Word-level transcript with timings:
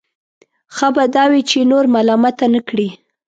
ښه 0.75 0.87
به 0.95 1.03
دا 1.15 1.23
وي 1.31 1.41
چې 1.49 1.69
نور 1.71 1.85
ملامته 1.95 2.45
نه 2.53 2.61
کړي. 2.69 2.89